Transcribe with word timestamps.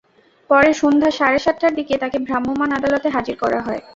পরে 0.49 0.69
সন্ধ্যা 0.73 1.09
সাড়ে 1.11 1.39
সাতটার 1.39 1.73
দিকে 1.79 1.93
তাঁকে 2.01 2.17
ভ্রাম্যমাণ 2.27 2.69
আদালতে 2.77 3.07
হাজির 3.15 3.35
করা 3.43 3.59
হয়। 3.65 3.81